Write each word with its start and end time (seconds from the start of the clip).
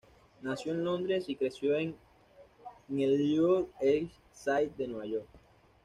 Nació 0.41 0.71
en 0.71 0.83
Londres, 0.83 1.29
y 1.29 1.35
creció 1.35 1.75
en 1.77 1.95
el 2.89 3.35
Lower 3.35 3.67
East 3.81 4.11
Side 4.31 4.71
de 4.75 4.87
Nueva 4.87 5.05
York. 5.05 5.29